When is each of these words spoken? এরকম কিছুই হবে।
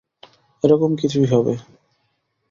এরকম 0.63 0.91
কিছুই 0.95 1.27
হবে। 1.31 1.53